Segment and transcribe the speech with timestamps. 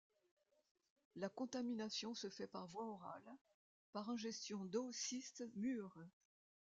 [1.15, 3.37] La contamination se fait par voie orale,
[3.91, 5.93] par ingestion d'oocystes mûrs.